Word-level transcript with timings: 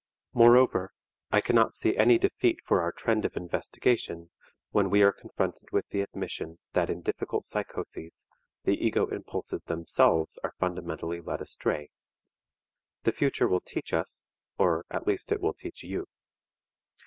Moreover, 0.33 0.93
I 1.29 1.41
cannot 1.41 1.75
see 1.75 1.95
any 1.95 2.17
defeat 2.17 2.57
for 2.65 2.81
our 2.81 2.91
trend 2.91 3.23
of 3.23 3.37
investigation 3.37 4.31
when 4.71 4.89
we 4.89 5.03
are 5.03 5.11
confronted 5.11 5.69
with 5.71 5.89
the 5.89 6.01
admission 6.01 6.57
that 6.73 6.89
in 6.89 7.01
difficult 7.03 7.45
psychoses 7.45 8.25
the 8.63 8.83
ego 8.83 9.05
impulses 9.09 9.61
themselves 9.61 10.39
are 10.43 10.55
fundamentally 10.59 11.21
led 11.21 11.39
astray; 11.39 11.91
the 13.03 13.11
future 13.11 13.47
will 13.47 13.61
teach 13.61 13.93
us 13.93 14.31
or 14.57 14.87
at 14.89 15.05
least 15.05 15.31
it 15.31 15.39
will 15.39 15.53
teach 15.53 15.83
you. 15.83 16.07